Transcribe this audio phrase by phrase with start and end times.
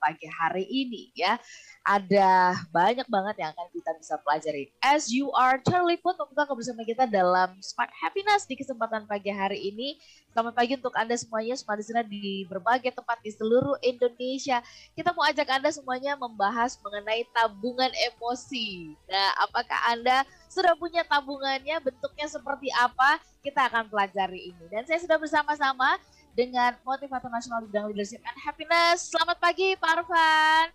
[0.00, 1.36] pagi hari ini ya
[1.84, 4.72] ada banyak banget yang akan kita bisa pelajari.
[4.80, 9.68] As you are Charlie pun membuka bersama kita dalam Smart Happiness di kesempatan pagi hari
[9.68, 10.00] ini.
[10.32, 14.64] Selamat pagi untuk Anda semuanya, semua di di berbagai tempat di seluruh Indonesia.
[14.96, 18.96] Kita mau ajak Anda semuanya membahas mengenai tabungan emosi.
[19.04, 21.78] Nah, apakah Anda sudah punya tabungannya?
[21.84, 23.20] Bentuknya seperti apa?
[23.44, 24.64] Kita akan pelajari ini.
[24.72, 26.00] Dan saya sudah bersama-sama
[26.34, 29.14] dengan motivator nasional bidang leadership and happiness.
[29.14, 30.66] Selamat pagi Pak Arfan.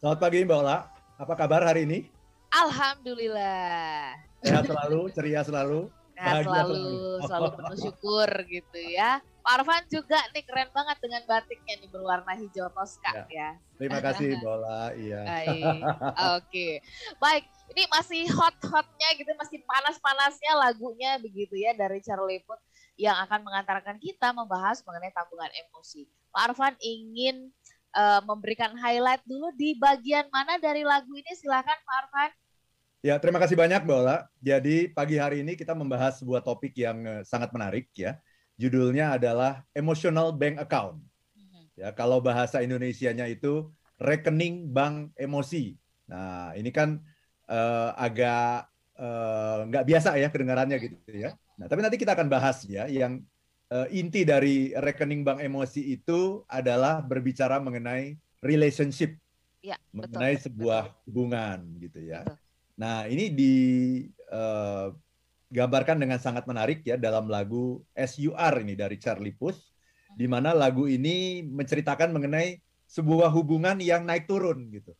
[0.00, 0.78] Selamat pagi Mbak Ola.
[1.20, 1.98] Apa kabar hari ini?
[2.48, 4.16] Alhamdulillah.
[4.40, 5.92] Sehat selalu, ceria selalu.
[6.16, 9.20] Sehat selalu, selalu, selalu penuh syukur gitu ya.
[9.44, 13.24] Pak Arfan juga nih keren banget dengan batiknya nih berwarna hijau toska ya.
[13.28, 13.50] ya.
[13.76, 15.20] Terima kasih Mbak Ola, iya.
[16.40, 16.80] Oke.
[17.20, 17.44] Baik,
[17.76, 23.98] ini masih hot-hotnya gitu, masih panas-panasnya lagunya begitu ya dari Charlie Puth yang akan mengantarkan
[23.98, 26.06] kita membahas mengenai tabungan emosi.
[26.30, 27.50] Pak Arfan ingin
[27.94, 32.30] uh, memberikan highlight dulu di bagian mana dari lagu ini silakan Pak Arfan.
[33.04, 34.24] Ya, terima kasih banyak Mbak Ola.
[34.40, 38.16] Jadi pagi hari ini kita membahas sebuah topik yang uh, sangat menarik ya.
[38.56, 41.02] Judulnya adalah emotional bank account.
[41.36, 41.62] Mm-hmm.
[41.74, 43.68] Ya, kalau bahasa Indonesianya itu
[43.98, 45.76] rekening bank emosi.
[46.08, 47.02] Nah, ini kan
[47.50, 48.70] uh, agak
[49.66, 51.34] nggak uh, biasa ya kedengarannya gitu ya.
[51.54, 53.22] Nah, tapi nanti kita akan bahas ya yang
[53.70, 59.16] uh, inti dari rekening bank emosi itu adalah berbicara mengenai relationship,
[59.62, 60.98] ya, mengenai betul, sebuah betul.
[61.08, 62.22] hubungan gitu ya.
[62.26, 62.38] Betul.
[62.74, 69.34] Nah ini digambarkan eh, uh, dengan sangat menarik ya dalam lagu SUR ini dari Charlie
[69.34, 70.18] Puth, hmm.
[70.18, 72.58] di mana lagu ini menceritakan mengenai
[72.90, 74.90] sebuah hubungan yang naik turun gitu.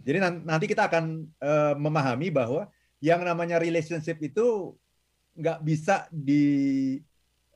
[0.00, 0.16] Jadi
[0.48, 2.72] nanti kita akan uh, memahami bahwa
[3.04, 4.72] yang namanya relationship itu
[5.36, 6.44] nggak bisa di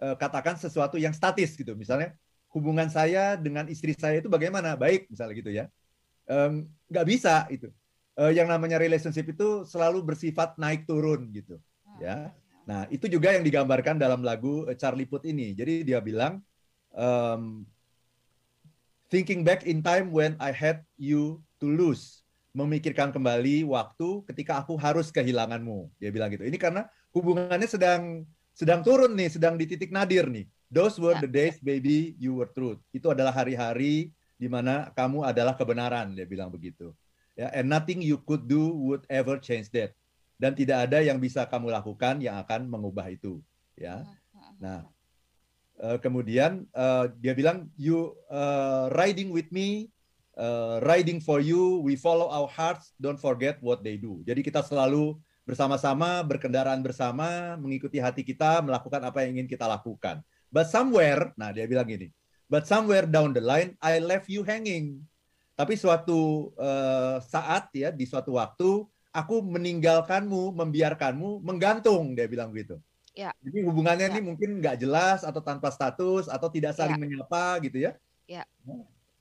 [0.02, 1.74] uh, katakan sesuatu yang statis gitu.
[1.74, 2.14] Misalnya
[2.54, 4.78] hubungan saya dengan istri saya itu bagaimana?
[4.78, 5.64] Baik misalnya gitu ya.
[6.88, 7.68] Nggak bisa itu.
[8.14, 11.58] Uh, yang namanya relationship itu selalu bersifat naik turun gitu.
[11.98, 12.30] Ya.
[12.64, 15.52] Nah itu juga yang digambarkan dalam lagu eh, Charlie Puth ini.
[15.52, 16.40] Jadi dia bilang
[16.96, 17.66] um,
[19.12, 22.24] thinking back in time when I had you to lose
[22.54, 25.90] memikirkan kembali waktu ketika aku harus kehilanganmu.
[25.98, 26.46] Dia bilang gitu.
[26.46, 30.46] Ini karena hubungannya sedang sedang turun nih, sedang di titik nadir nih.
[30.74, 31.22] Those were ya.
[31.22, 32.82] the days, baby, you were truth.
[32.90, 36.90] Itu adalah hari-hari di mana kamu adalah kebenaran, dia bilang begitu.
[37.38, 39.94] Ya, and nothing you could do would ever change that.
[40.34, 43.38] Dan tidak ada yang bisa kamu lakukan yang akan mengubah itu.
[43.78, 44.02] Ya,
[44.58, 44.86] nah,
[45.78, 49.90] uh, kemudian uh, dia bilang, you uh, riding with me,
[50.38, 54.22] uh, riding for you, we follow our hearts, don't forget what they do.
[54.26, 60.24] Jadi kita selalu bersama-sama berkendaraan bersama mengikuti hati kita melakukan apa yang ingin kita lakukan.
[60.48, 62.08] But somewhere, nah dia bilang gini,
[62.48, 65.04] but somewhere down the line I left you hanging.
[65.54, 68.82] Tapi suatu uh, saat ya di suatu waktu
[69.14, 72.80] aku meninggalkanmu, membiarkanmu menggantung dia bilang begitu.
[73.14, 73.30] Ya.
[73.46, 74.12] Jadi hubungannya ya.
[74.18, 77.02] ini mungkin nggak jelas atau tanpa status atau tidak saling ya.
[77.02, 77.94] menyapa gitu ya.
[78.26, 78.42] Ya.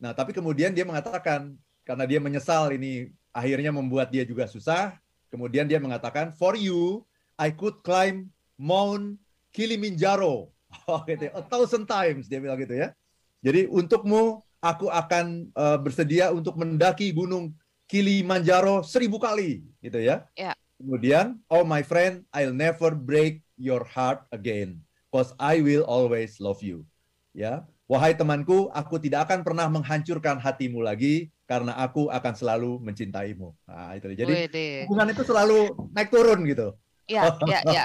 [0.01, 1.53] Nah tapi kemudian dia mengatakan
[1.85, 4.97] karena dia menyesal ini akhirnya membuat dia juga susah,
[5.33, 7.01] Kemudian dia mengatakan, for you,
[7.41, 9.17] I could climb Mount
[9.49, 10.53] Kilimanjaro.
[10.89, 11.31] Oh, gitu, ya.
[11.37, 12.97] a thousand times dia bilang gitu ya.
[13.45, 17.53] Jadi untukmu aku akan uh, bersedia untuk mendaki gunung
[17.85, 20.25] Kilimanjaro seribu kali, gitu ya.
[20.33, 20.57] Yeah.
[20.81, 24.81] Kemudian, oh my friend, I'll never break your heart again,
[25.13, 26.89] cause I will always love you.
[27.37, 33.53] Ya, wahai temanku, aku tidak akan pernah menghancurkan hatimu lagi, karena aku akan selalu mencintaimu.
[33.69, 34.89] Nah, itu jadi Wede.
[34.89, 36.73] hubungan itu selalu naik turun gitu.
[37.03, 37.83] Ya, ya, ya.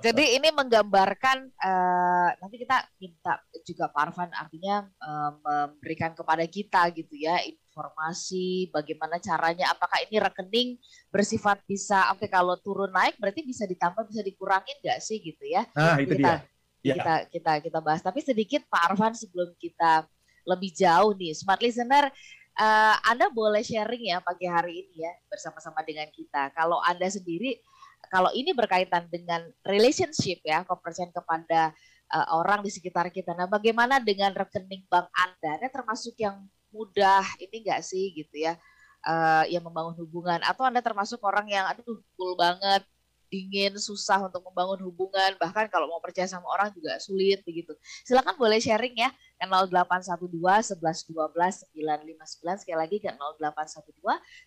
[0.00, 6.88] Jadi ini menggambarkan uh, nanti kita minta juga Pak Arfan artinya uh, memberikan kepada kita
[6.96, 10.68] gitu ya informasi bagaimana caranya apakah ini rekening
[11.12, 15.44] bersifat bisa oke okay, kalau turun naik berarti bisa ditambah bisa dikurangin nggak sih gitu
[15.44, 15.68] ya.
[15.76, 16.53] Nah, itu kita, dia.
[16.84, 17.00] Ya.
[17.00, 20.04] Kita kita kita bahas tapi sedikit Pak Arfan sebelum kita
[20.44, 22.12] lebih jauh nih smart listener
[22.58, 26.54] uh, Anda boleh sharing ya pagi hari ini ya bersama-sama dengan kita.
[26.54, 27.58] Kalau Anda sendiri,
[28.10, 31.74] kalau ini berkaitan dengan relationship ya, kepercayaan kepada
[32.14, 33.34] uh, orang di sekitar kita.
[33.34, 35.58] Nah, bagaimana dengan rekening bank Anda?
[35.62, 38.58] Ini termasuk yang mudah ini enggak sih gitu ya,
[39.06, 40.42] uh, yang membangun hubungan?
[40.46, 42.82] Atau Anda termasuk orang yang aduh cool banget,
[43.28, 47.72] dingin, susah untuk membangun hubungan, bahkan kalau mau percaya sama orang juga sulit begitu.
[48.06, 53.92] Silakan boleh sharing ya ke 0812 11 12 959 sekali lagi ke 0812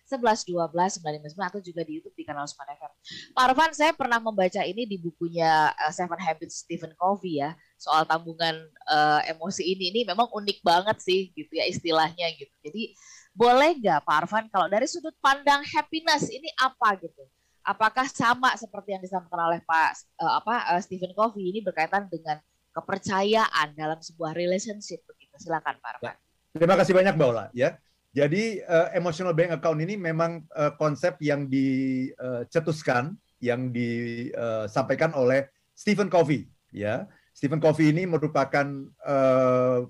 [0.08, 2.92] 11 12 959 atau juga di YouTube di kanal Smart FM.
[3.36, 8.02] Pak Arfan, saya pernah membaca ini di bukunya uh, Seven Habits Stephen Covey ya soal
[8.08, 8.58] tabungan
[8.90, 9.94] uh, emosi ini.
[9.94, 12.52] Ini memang unik banget sih gitu ya istilahnya gitu.
[12.64, 12.92] Jadi
[13.38, 17.22] boleh nggak Pak Arfan kalau dari sudut pandang happiness ini apa gitu?
[17.64, 22.38] Apakah sama seperti yang disampaikan oleh Pak uh, apa uh, Stephen Covey ini berkaitan dengan
[22.72, 25.34] kepercayaan dalam sebuah relationship begitu.
[25.38, 26.16] Silakan Pak Arfan.
[26.54, 27.78] Terima kasih banyak Mbak Ola ya.
[28.16, 35.46] Jadi uh, emotional bank account ini memang uh, konsep yang dicetuskan, yang disampaikan oleh
[35.76, 37.06] Stephen Covey ya.
[37.36, 38.66] Stephen Covey ini merupakan
[39.06, 39.86] uh,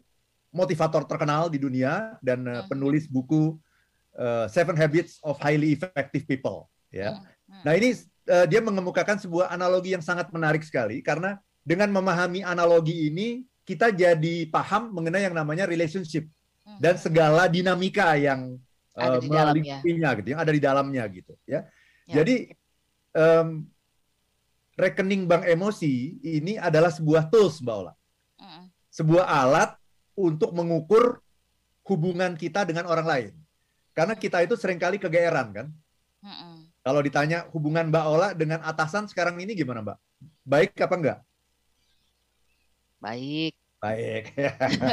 [0.53, 3.57] motivator terkenal di dunia dan uh, penulis buku
[4.21, 7.17] uh, Seven Habits of Highly Effective People ya.
[7.17, 7.25] Hmm.
[7.65, 7.95] Nah ini
[8.29, 13.93] uh, dia mengemukakan sebuah analogi yang sangat menarik sekali karena dengan memahami analogi ini kita
[13.93, 16.25] jadi paham mengenai yang namanya relationship
[16.65, 16.81] hmm.
[16.81, 18.57] dan segala dinamika yang
[18.97, 21.69] uh, melingkupinya gitu, yang ada di dalamnya gitu ya.
[22.09, 22.15] ya.
[22.21, 22.57] Jadi
[23.13, 23.69] um,
[24.79, 27.93] rekening bank emosi ini adalah sebuah tools, Mbak Ola.
[28.41, 28.73] Hmm.
[28.89, 29.77] Sebuah alat
[30.17, 31.21] untuk mengukur
[31.85, 33.33] hubungan kita dengan orang lain.
[33.93, 35.67] Karena kita itu sering kali kegeeran kan.
[36.25, 36.58] Hmm
[36.89, 39.99] kalau ditanya hubungan Mbak Ola dengan atasan sekarang ini gimana Mbak?
[40.41, 41.19] Baik apa enggak?
[42.97, 43.53] Baik.
[43.77, 44.33] Baik.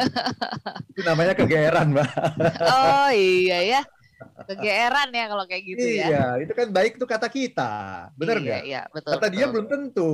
[0.92, 2.12] itu namanya kegeeran Mbak.
[2.68, 3.82] oh iya ya.
[4.44, 6.08] Kegeeran ya kalau kayak gitu iya, ya.
[6.12, 7.72] Iya, itu kan baik itu kata kita.
[8.20, 8.62] Benar nggak?
[8.68, 9.12] Iya, iya, betul.
[9.16, 9.36] Kata betul.
[9.40, 10.14] dia belum tentu.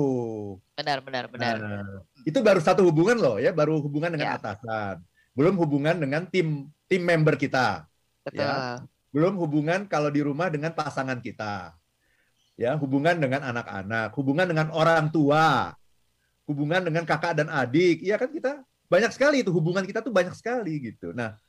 [0.78, 1.56] Benar, benar, benar.
[1.58, 1.82] Nah,
[2.30, 4.38] itu baru satu hubungan loh ya, baru hubungan dengan ya.
[4.38, 5.02] atasan.
[5.34, 7.90] Belum hubungan dengan tim tim member kita.
[8.22, 8.46] Betul.
[8.46, 11.76] Ya belum hubungan kalau di rumah dengan pasangan kita.
[12.60, 15.74] Ya, hubungan dengan anak-anak, hubungan dengan orang tua,
[16.48, 18.04] hubungan dengan kakak dan adik.
[18.04, 21.16] Iya kan kita banyak sekali itu hubungan kita tuh banyak sekali gitu.
[21.16, 21.40] Nah,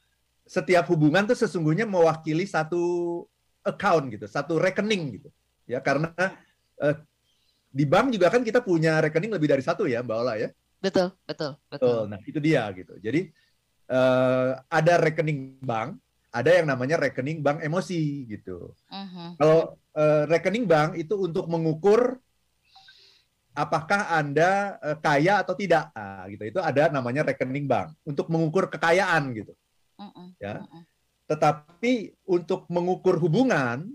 [0.47, 3.27] setiap hubungan tuh sesungguhnya mewakili satu
[3.67, 5.29] account gitu, satu rekening gitu.
[5.67, 6.15] Ya, karena
[6.79, 6.97] eh,
[7.71, 10.49] di bank juga kan kita punya rekening lebih dari satu ya, Mbak Ola ya.
[10.83, 12.11] Betul, betul, betul.
[12.11, 12.95] Nah, itu dia gitu.
[12.99, 13.31] Jadi
[13.91, 15.99] eh, ada rekening bank,
[16.33, 18.73] ada yang namanya rekening bank emosi gitu.
[18.89, 19.29] Uh-huh.
[19.37, 22.17] Kalau uh, rekening bank itu untuk mengukur
[23.53, 26.57] apakah anda uh, kaya atau tidak, nah, gitu.
[26.57, 29.53] Itu ada namanya rekening bank untuk mengukur kekayaan gitu.
[30.01, 30.33] Uh-uh.
[30.41, 30.65] Ya.
[30.65, 30.83] Uh-uh.
[31.29, 33.93] Tetapi untuk mengukur hubungan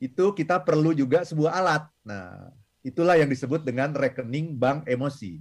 [0.00, 1.84] itu kita perlu juga sebuah alat.
[2.00, 2.48] Nah,
[2.80, 5.36] itulah yang disebut dengan rekening bank emosi.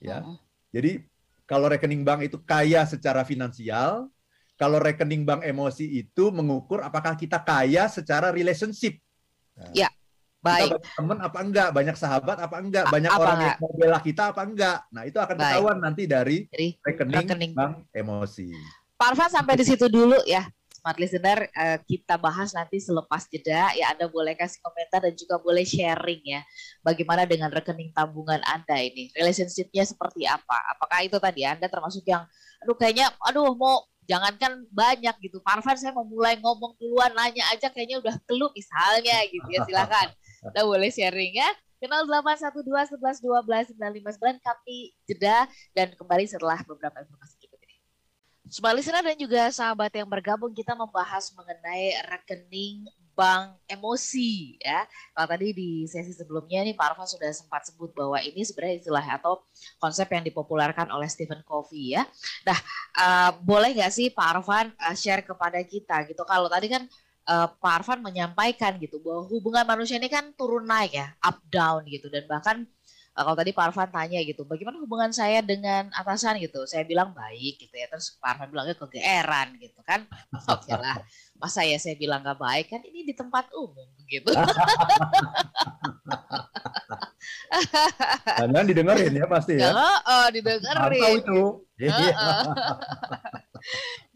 [0.00, 0.24] Ya.
[0.24, 0.40] Uh-uh.
[0.72, 1.04] Jadi
[1.44, 4.08] kalau rekening bank itu kaya secara finansial,
[4.62, 8.94] kalau rekening bank emosi itu mengukur apakah kita kaya secara relationship.
[9.58, 9.90] Nah, ya,
[10.38, 10.78] baik.
[10.78, 13.50] Kita teman apa enggak, banyak sahabat apa enggak, banyak apa orang enggak?
[13.50, 14.78] yang mau bela kita apa enggak.
[14.94, 16.46] Nah, itu akan ketahuan nanti dari,
[16.86, 18.54] rekening, rekening bank emosi.
[18.94, 20.46] Pak Arfan sampai di situ dulu ya.
[20.78, 25.38] Smart listener eh, kita bahas nanti selepas jeda ya Anda boleh kasih komentar dan juga
[25.38, 26.42] boleh sharing ya
[26.82, 32.26] bagaimana dengan rekening tabungan Anda ini relationshipnya seperti apa apakah itu tadi Anda termasuk yang
[32.66, 35.38] aduh kayaknya aduh mau jangankan banyak gitu.
[35.42, 39.62] Parvan saya mau mulai ngomong duluan, nanya aja kayaknya udah keluh misalnya gitu ya.
[39.66, 40.08] Silakan.
[40.52, 41.50] Udah boleh sharing ya.
[41.82, 47.76] Kenal 812 11 12 959 kami jeda dan kembali setelah beberapa informasi berikut ini.
[48.46, 54.84] Listener dan juga sahabat yang bergabung kita membahas mengenai rekening bank emosi ya.
[55.12, 59.04] Kalau tadi di sesi sebelumnya nih Pak Arfan sudah sempat sebut bahwa ini sebenarnya istilah
[59.20, 59.44] atau
[59.78, 62.02] konsep yang dipopulerkan oleh Stephen Covey ya.
[62.48, 62.58] Nah,
[62.98, 66.24] uh, boleh nggak sih Pak Arfan uh, share kepada kita gitu?
[66.24, 66.82] Kalau tadi kan
[67.28, 71.86] uh, Pak Arfan menyampaikan gitu bahwa hubungan manusia ini kan turun naik ya, up down
[71.86, 72.66] gitu dan bahkan
[73.12, 76.64] uh, kalau tadi Pak Arfan tanya gitu, bagaimana hubungan saya dengan atasan gitu?
[76.64, 77.86] Saya bilang baik gitu ya.
[77.88, 80.08] Terus Pak Arfan bilangnya kegeeran gitu kan.
[80.52, 81.00] Oke lah.
[81.36, 84.30] Masa ya saya bilang gak baik kan ini di tempat umum gitu.
[88.40, 89.70] Jangan didengerin ya pasti ya.
[89.74, 91.02] Oh, oh didengerin.
[91.02, 91.40] Atau itu.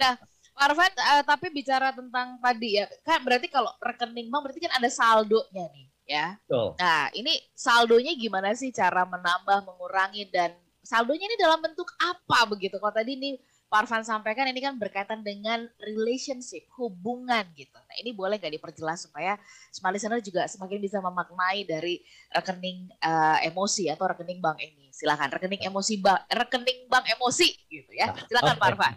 [0.00, 0.12] nah,
[0.56, 4.72] Pak Arfan, uh, tapi bicara tentang tadi ya, kan berarti kalau rekening bank berarti kan
[4.72, 6.38] ada saldonya nih ya.
[6.46, 6.78] Betul.
[6.78, 10.54] Nah, ini saldonya gimana sih cara menambah, mengurangi dan
[10.86, 12.78] saldonya ini dalam bentuk apa begitu?
[12.78, 13.30] Kalau tadi ini
[13.66, 17.74] Pak Arfan sampaikan ini kan berkaitan dengan relationship, hubungan gitu.
[17.74, 19.34] Nah ini boleh nggak diperjelas supaya
[19.74, 21.98] smart listener juga semakin bisa memaknai dari
[22.30, 24.94] rekening uh, emosi atau rekening bank ini.
[24.94, 28.14] Silakan rekening emosi bank, rekening bank emosi gitu ya.
[28.30, 28.94] Silakan Pak Arfan.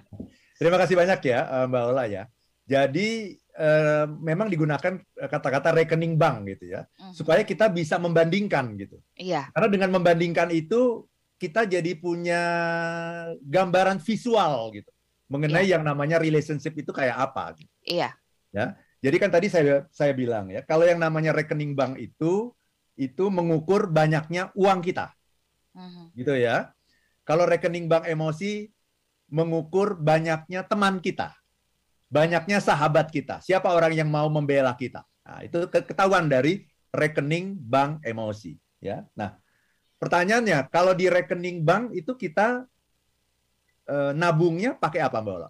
[0.62, 2.24] Terima kasih banyak ya eh, Mbak Ola ya.
[2.70, 7.12] Jadi eh, memang digunakan eh, kata-kata rekening bank gitu ya, Mhm.
[7.14, 9.04] supaya kita bisa membandingkan gitu.
[9.14, 11.04] Iya, Karena dengan membandingkan itu
[11.36, 12.42] kita jadi punya
[13.40, 14.92] gambaran visual gitu
[15.30, 17.54] mengenai yang namanya relationship itu kayak apa.
[17.56, 17.70] gitu.
[17.86, 18.16] iya.
[19.00, 22.52] Jadi kan tadi saya saya bilang ya, kalau yang namanya rekening bank itu
[23.00, 25.16] itu mengukur banyaknya uang kita,
[25.72, 26.04] Mhm.
[26.20, 26.76] gitu ya.
[27.24, 28.68] Kalau rekening bank emosi
[29.30, 31.32] mengukur banyaknya teman kita,
[32.10, 35.06] banyaknya sahabat kita, siapa orang yang mau membela kita.
[35.26, 39.06] Nah, itu ke- ketahuan dari rekening bank emosi, ya.
[39.14, 39.38] Nah,
[40.02, 42.66] pertanyaannya, kalau di rekening bank itu kita
[43.90, 45.50] eh, nabungnya pakai apa, Mbak Ola?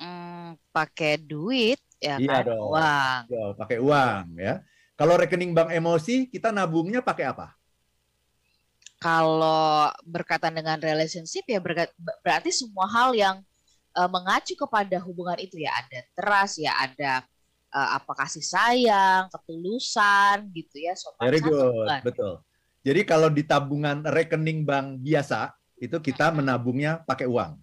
[0.00, 2.72] Hmm, pakai duit ya Iya kan, dong.
[2.72, 3.22] uang.
[3.30, 4.52] Ya, pakai uang, ya.
[4.98, 7.46] Kalau rekening bank emosi, kita nabungnya pakai apa?
[9.02, 11.58] Kalau berkaitan dengan relationship ya
[12.22, 13.36] berarti semua hal yang
[13.92, 17.12] eh, mengacu kepada hubungan itu ya ada trust ya ada
[17.72, 22.00] eh, apa kasih sayang, ketulusan gitu ya sopan Very good, santun.
[22.04, 22.32] betul.
[22.82, 27.58] Jadi kalau di tabungan rekening bank biasa itu kita menabungnya pakai uang.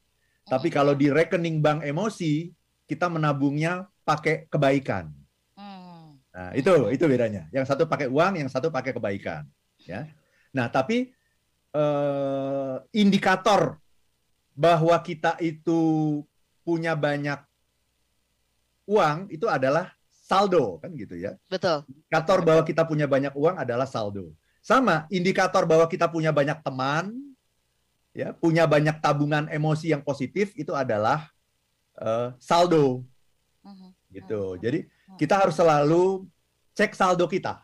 [0.48, 2.50] Tapi kalau di rekening bank emosi
[2.90, 5.14] kita menabungnya pakai kebaikan.
[5.54, 6.18] Hmm.
[6.34, 7.46] Nah, itu itu bedanya.
[7.54, 9.46] Yang satu pakai uang, yang satu pakai kebaikan,
[9.86, 10.10] ya.
[10.56, 11.14] Nah, tapi
[11.76, 13.78] eh, indikator
[14.60, 15.80] bahwa kita itu
[16.68, 17.40] punya banyak
[18.84, 21.40] uang itu adalah saldo kan gitu ya.
[21.48, 21.88] Betul.
[21.88, 24.36] Indikator bahwa kita punya banyak uang adalah saldo.
[24.60, 27.16] Sama, indikator bahwa kita punya banyak teman,
[28.12, 31.32] ya, punya banyak tabungan emosi yang positif itu adalah
[32.00, 33.04] eh, saldo,
[33.64, 33.92] Mhm.
[34.12, 34.56] gitu.
[34.60, 34.88] Jadi
[35.20, 36.28] kita harus selalu
[36.76, 37.64] cek saldo kita,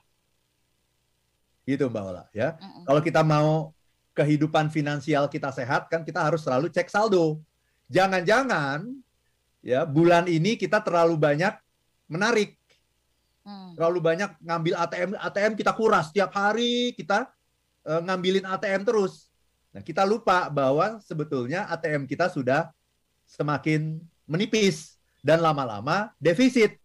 [1.64, 2.24] gitu Mbak Ola.
[2.32, 2.84] Ya, Mhm.
[2.84, 3.75] kalau kita mau
[4.16, 7.44] kehidupan finansial kita sehat, kan kita harus selalu cek saldo.
[7.92, 8.88] Jangan-jangan,
[9.60, 11.54] ya bulan ini kita terlalu banyak
[12.08, 12.56] menarik
[13.46, 13.78] Hmm.
[13.78, 17.30] terlalu banyak ngambil ATM ATM kita kuras tiap hari kita
[17.86, 19.30] eh, ngambilin ATM terus.
[19.70, 22.74] Nah, kita lupa bahwa sebetulnya ATM kita sudah
[23.30, 26.82] semakin menipis dan lama-lama defisit.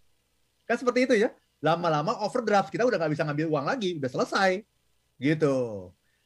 [0.69, 1.33] Kan seperti itu ya.
[1.65, 4.61] Lama-lama overdraft kita udah nggak bisa ngambil uang lagi, udah selesai.
[5.17, 5.57] Gitu.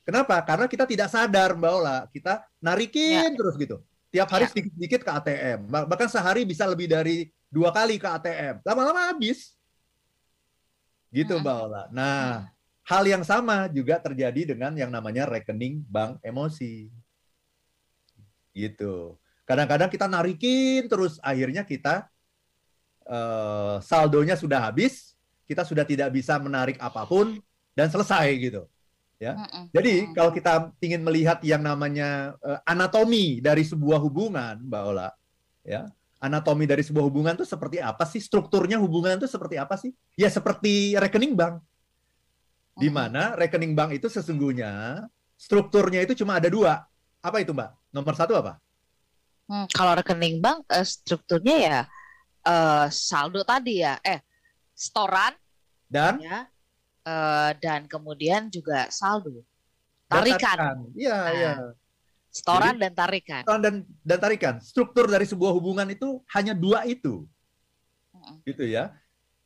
[0.05, 0.37] Kenapa?
[0.45, 3.81] Karena kita tidak sadar Mbak Ola, kita narikin terus gitu.
[4.13, 4.51] Tiap hari Ya.
[4.53, 5.59] sedikit-sedikit ke ATM.
[5.67, 8.61] Bah- Bahkan sehari bisa lebih dari dua kali ke ATM.
[8.63, 9.57] Lama-lama habis.
[11.09, 11.43] Gitu Mm-mm.
[11.43, 11.83] Mbak Ola.
[11.91, 12.47] Nah,
[12.85, 16.93] hal yang sama juga terjadi dengan yang namanya rekening bank emosi.
[18.55, 19.17] Gitu.
[19.45, 22.07] Kadang-kadang kita narikin terus akhirnya kita
[23.05, 27.41] eh, saldonya sudah habis, kita sudah tidak bisa menarik apa pun
[27.75, 28.69] dan selesai gitu.
[29.25, 29.33] Ya.
[29.41, 29.65] Mhm.
[29.73, 30.13] Jadi Mhm.
[30.13, 30.53] kalau kita
[30.85, 35.09] ingin melihat yang namanya eh, anatomi dari sebuah hubungan, Mbak Ola,
[35.65, 35.89] ya,
[36.21, 38.21] anatomi dari sebuah hubungan itu seperti apa sih?
[38.21, 39.97] Strukturnya hubungan itu seperti apa sih?
[40.21, 41.65] Ya seperti rekening bank,
[42.77, 45.01] di mana rekening bank itu sesungguhnya
[45.41, 46.85] strukturnya itu cuma ada dua.
[47.25, 47.71] Apa itu, Mbak?
[47.97, 48.61] Nomor satu apa?
[49.49, 51.81] Hmm, kalau rekening bank eh, strukturnya ya
[52.45, 54.21] eh, saldo tadi ya, eh
[54.77, 55.33] setoran
[55.89, 56.45] Dan ya,
[57.05, 59.45] eh, dan kemudian juga saldo,
[60.09, 61.33] tarikan, Iya, Nah.
[61.33, 61.53] iya.
[62.35, 63.43] setoran dan tarikan.
[63.47, 64.55] Setoran Dan dan tarikan.
[64.59, 67.23] Struktur dari sebuah hubungan itu hanya dua itu.
[68.43, 68.91] Gitu ya.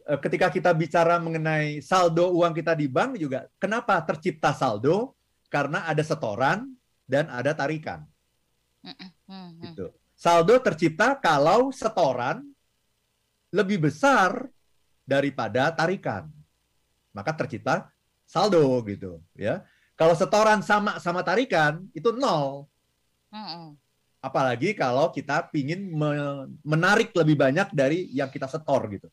[0.08, 5.12] Eh, Ketika kita bicara mengenai saldo uang kita di bank juga, kenapa tercipta saldo?
[5.52, 6.64] Karena ada setoran
[7.04, 8.04] dan ada tarikan.
[8.84, 9.08] Mhm.
[9.28, 9.62] Mhm.
[9.68, 9.86] Gitu.
[10.16, 12.40] Saldo tercipta kalau setoran
[13.52, 14.48] lebih besar
[15.04, 16.28] daripada tarikan,
[17.18, 17.90] maka tercipta
[18.22, 19.66] saldo gitu ya.
[19.98, 22.70] Kalau setoran sama sama tarikan itu nol.
[24.22, 29.10] Apalagi kalau kita pingin me- menarik lebih banyak dari yang kita setor gitu.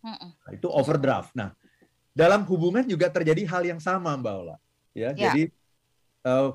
[0.00, 1.36] Nah, itu overdraft.
[1.36, 1.52] Nah,
[2.16, 4.56] dalam hubungan juga terjadi hal yang sama, Mbak Ola.
[4.92, 5.28] Ya, Ya.
[5.28, 5.42] jadi
[6.22, 6.48] eh,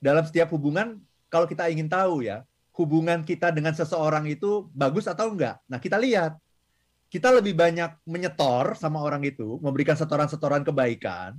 [0.00, 1.00] dalam setiap hubungan
[1.32, 2.44] kalau kita ingin tahu ya,
[2.76, 5.60] hubungan kita dengan seseorang itu bagus atau enggak.
[5.68, 6.36] Nah, kita lihat
[7.10, 11.34] kita lebih banyak menyetor sama orang itu, memberikan setoran-setoran kebaikan,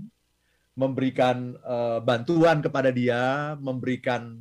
[0.76, 4.36] memberikan eh, bantuan kepada dia, memberikan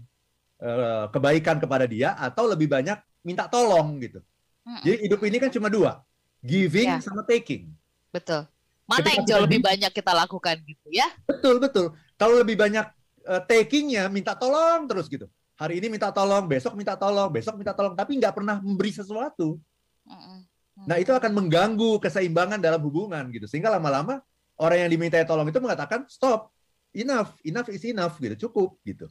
[0.59, 4.19] eh, kebaikan kepada dia atau lebih banyak minta tolong gitu.
[4.67, 4.83] Mhm.
[4.83, 6.03] Jadi hidup ini kan cuma dua,
[6.43, 7.01] giving Ya.
[7.01, 7.71] sama taking.
[8.11, 8.51] Betul.
[8.91, 11.07] Mana Ketika yang jauh lebih banyak kita lakukan gitu ya?
[11.31, 11.95] Betul betul.
[12.19, 12.91] Kalau lebih banyak
[13.31, 15.31] eh, takingnya minta tolong terus gitu.
[15.55, 19.63] Hari ini minta tolong, besok minta tolong, besok minta tolong, tapi nggak pernah memberi sesuatu.
[20.11, 20.50] Mhm.
[20.89, 23.45] Nah itu akan mengganggu keseimbangan dalam hubungan gitu.
[23.51, 24.23] Sehingga lama-lama
[24.61, 26.53] orang yang diminta tolong itu mengatakan stop,
[26.93, 29.09] enough, enough is enough gitu, cukup gitu.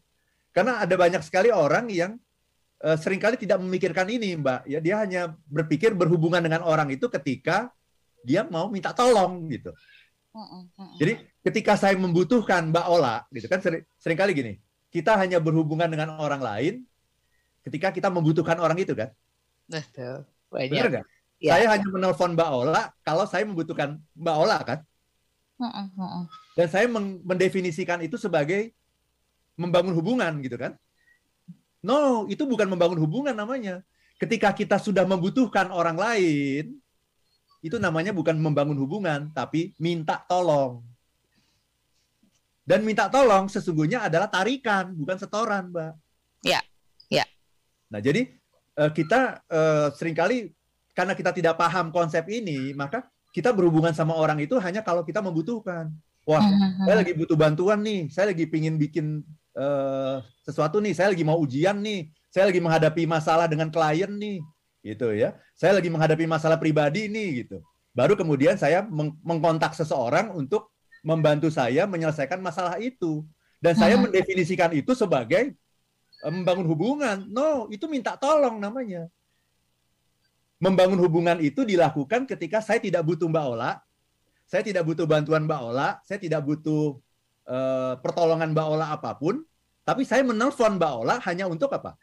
[0.49, 2.17] Karena ada banyak sekali orang yang
[2.81, 4.65] uh, sering kali tidak memikirkan ini, Mbak.
[4.65, 7.69] Ya dia hanya berpikir berhubungan dengan orang itu ketika
[8.25, 9.71] dia mau minta tolong gitu.
[11.01, 14.53] Jadi ketika saya membutuhkan Mbak Ola, gitu kan sering, sering kali gini,
[14.93, 16.73] kita hanya berhubungan dengan orang lain
[17.65, 19.09] ketika kita membutuhkan orang itu kan.
[19.69, 20.25] Betul.
[20.49, 21.05] Benar nggak?
[21.39, 21.55] Ya.
[21.55, 24.79] Saya hanya menelpon Mbak Ola kalau saya membutuhkan Mbak Ola kan.
[26.55, 26.85] Dan saya
[27.23, 28.75] mendefinisikan itu sebagai
[29.55, 30.75] membangun hubungan gitu kan.
[31.79, 33.79] No, itu bukan membangun hubungan namanya.
[34.19, 36.75] Ketika kita sudah membutuhkan orang lain,
[37.63, 40.83] itu namanya bukan membangun hubungan, tapi minta tolong.
[42.67, 45.93] Dan minta tolong sesungguhnya adalah tarikan, bukan setoran, Mbak.
[46.43, 46.59] Ya,
[47.07, 47.23] ya.
[47.87, 48.27] Nah, jadi
[48.75, 50.51] eh, kita eh, sering kali
[50.99, 55.23] karena kita tidak paham konsep ini, maka kita berhubungan sama orang itu hanya kalau kita
[55.23, 55.87] membutuhkan.
[56.27, 56.83] Wah, uh-huh.
[56.83, 59.23] saya lagi butuh bantuan nih, saya lagi pingin bikin
[59.55, 64.43] uh, sesuatu nih, saya lagi mau ujian nih, saya lagi menghadapi masalah dengan klien nih,
[64.83, 65.39] gitu ya.
[65.55, 67.63] Saya lagi menghadapi masalah pribadi nih, gitu.
[67.95, 73.23] Baru kemudian saya meng- mengkontak seseorang untuk membantu saya menyelesaikan masalah itu.
[73.63, 75.55] Dan saya mendefinisikan itu sebagai
[76.27, 77.23] uh, membangun hubungan.
[77.31, 79.07] No, itu minta tolong namanya
[80.59, 83.79] membangun hubungan itu dilakukan ketika saya tidak butuh Mbak Ola,
[84.43, 86.99] saya tidak butuh bantuan Mbak Ola, saya tidak butuh
[87.47, 89.41] uh, pertolongan Mbak Ola apa pun,
[89.87, 91.95] tapi saya menelpon Mbak Ola hanya untuk apa?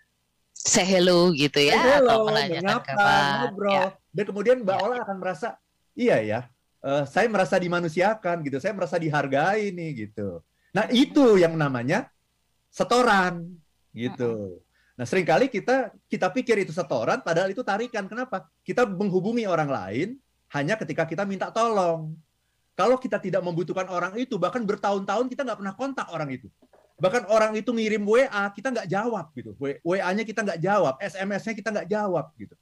[0.57, 3.13] Say hello gitu ya, Say hello, mengapa,
[3.45, 3.87] ngobrol, ya.
[4.17, 4.83] dan kemudian Mbak ya.
[4.89, 5.49] Ola akan merasa,
[5.93, 6.41] iya ya,
[6.81, 10.41] uh, saya merasa dimanusiakan gitu, saya merasa dihargai nih gitu.
[10.73, 12.09] Nah itu yang namanya
[12.73, 13.53] setoran
[13.93, 14.65] gitu.
[14.97, 18.09] Nah, sering kali kita kita pikir itu setoran padahal itu tarikan.
[18.09, 18.49] Kenapa?
[18.65, 20.09] Kita menghubungi orang lain
[20.57, 22.17] hanya ketika kita minta tolong.
[22.77, 26.49] Kalau kita tidak membutuhkan orang itu, bahkan bertahun-tahun kita nggak pernah kontak orang itu.
[26.97, 29.53] Bahkan orang itu ngirim WA, kita nggak jawab gitu.
[29.85, 32.55] WA-nya kita nggak jawab, SMS-nya kita nggak jawab gitu.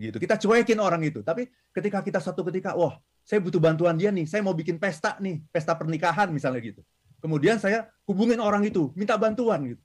[0.00, 0.16] Gitu.
[0.16, 1.20] Kita cuekin orang itu.
[1.20, 5.20] Tapi ketika kita satu ketika, wah, saya butuh bantuan dia nih, saya mau bikin pesta
[5.20, 6.80] nih, pesta pernikahan misalnya gitu.
[7.20, 9.82] Kemudian saya hubungin orang itu, minta bantuan gitu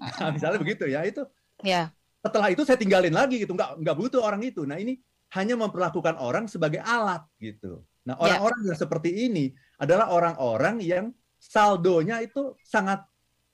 [0.00, 1.22] Nah, misalnya begitu ya itu.
[1.60, 1.92] Ya.
[2.20, 4.64] Setelah itu saya tinggalin lagi gitu, nggak nggak butuh orang itu.
[4.64, 5.00] Nah ini
[5.36, 7.84] hanya memperlakukan orang sebagai alat gitu.
[8.08, 8.20] Nah ya.
[8.40, 8.66] orang-orang ya.
[8.72, 13.04] yang seperti ini adalah orang-orang yang saldonya itu sangat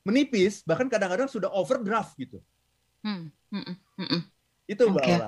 [0.07, 2.39] menipis, bahkan kadang-kadang sudah overdraft gitu.
[3.03, 3.31] Hmm.
[3.51, 3.63] Hmm.
[3.63, 3.77] Hmm.
[3.99, 4.23] hmm, hmm.
[4.67, 5.19] Itu mbak okay.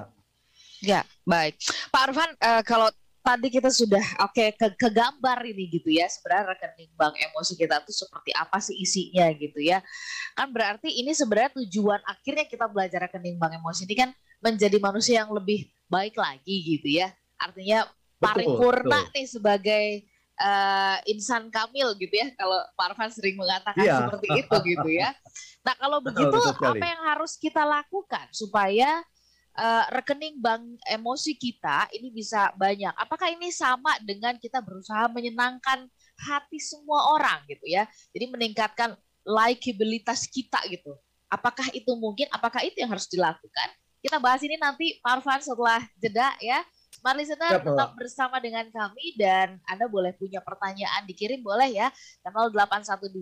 [0.79, 1.59] Ya baik,
[1.91, 2.87] Pak Arfan uh, kalau
[3.29, 6.09] tadi kita sudah oke okay, ke, ke gambar ini gitu ya.
[6.09, 9.85] Sebenarnya rekening bank emosi kita tuh seperti apa sih isinya gitu ya.
[10.33, 14.11] Kan berarti ini sebenarnya tujuan akhirnya kita belajar rekening bank emosi ini kan
[14.41, 17.13] menjadi manusia yang lebih baik lagi gitu ya.
[17.37, 17.85] Artinya
[18.17, 19.13] paripurna betul.
[19.13, 19.85] nih sebagai
[20.41, 22.33] uh, insan kamil gitu ya.
[22.33, 24.09] Kalau Pak Arfan sering mengatakan iya.
[24.09, 25.13] seperti itu gitu ya.
[25.69, 29.05] Nah kalau begitu betul apa yang harus kita lakukan supaya
[29.59, 32.95] uh, rekening bank emosi kita ini bisa banyak.
[32.95, 37.85] Apakah ini sama dengan kita berusaha menyenangkan hati semua orang gitu ya?
[38.15, 38.95] Jadi meningkatkan
[39.27, 40.95] likabilitas kita gitu.
[41.29, 42.31] Apakah itu mungkin?
[42.33, 43.69] Apakah itu yang harus dilakukan?
[43.99, 46.63] Kita bahas ini nanti Parvan setelah jeda ya.
[46.89, 51.93] Smart Listener tetap bersama dengan kami dan Anda boleh punya pertanyaan dikirim boleh ya.
[52.25, 53.15] Channel 812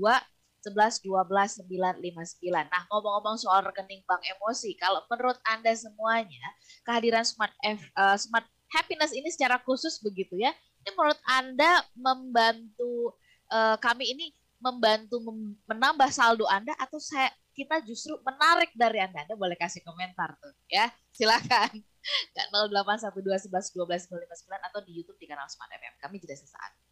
[0.67, 2.51] 11 12 959.
[2.51, 6.47] Nah, ngomong-ngomong soal rekening bank emosi, kalau menurut Anda semuanya
[6.83, 10.51] kehadiran Smart F, uh, Smart Happiness ini secara khusus begitu ya.
[10.83, 13.15] Ini menurut Anda membantu
[13.55, 19.25] uh, kami ini membantu mem menambah saldo Anda atau saya kita justru menarik dari Anda?
[19.25, 20.91] Anda boleh kasih komentar tuh ya.
[21.15, 21.81] Silakan.
[22.37, 25.95] 0812 11 12 959 atau di YouTube di kanal Smart FM.
[26.03, 26.86] Kami jeda sesaat.